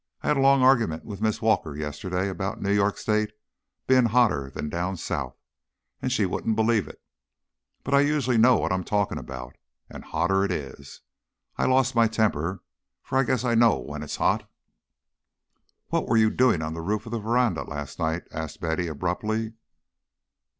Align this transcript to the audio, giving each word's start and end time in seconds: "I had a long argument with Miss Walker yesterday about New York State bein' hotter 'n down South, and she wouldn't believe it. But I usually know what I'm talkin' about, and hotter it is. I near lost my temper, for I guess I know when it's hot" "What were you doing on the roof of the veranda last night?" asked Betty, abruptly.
"I 0.23 0.29
had 0.29 0.37
a 0.37 0.41
long 0.41 0.63
argument 0.63 1.05
with 1.05 1.21
Miss 1.21 1.43
Walker 1.43 1.75
yesterday 1.75 2.27
about 2.27 2.59
New 2.59 2.71
York 2.73 2.97
State 2.97 3.33
bein' 3.85 4.05
hotter 4.05 4.51
'n 4.57 4.67
down 4.67 4.97
South, 4.97 5.37
and 6.01 6.11
she 6.11 6.25
wouldn't 6.25 6.55
believe 6.55 6.87
it. 6.87 6.99
But 7.83 7.93
I 7.93 7.99
usually 8.01 8.39
know 8.39 8.57
what 8.57 8.71
I'm 8.71 8.83
talkin' 8.83 9.19
about, 9.19 9.57
and 9.91 10.03
hotter 10.03 10.43
it 10.43 10.49
is. 10.51 11.01
I 11.55 11.67
near 11.67 11.75
lost 11.75 11.93
my 11.93 12.07
temper, 12.07 12.63
for 13.03 13.19
I 13.19 13.21
guess 13.21 13.43
I 13.45 13.53
know 13.53 13.77
when 13.77 14.01
it's 14.01 14.15
hot" 14.15 14.49
"What 15.91 16.07
were 16.07 16.17
you 16.17 16.31
doing 16.31 16.63
on 16.63 16.73
the 16.73 16.81
roof 16.81 17.05
of 17.05 17.11
the 17.11 17.19
veranda 17.19 17.61
last 17.61 17.99
night?" 17.99 18.23
asked 18.31 18.59
Betty, 18.59 18.87
abruptly. 18.87 19.53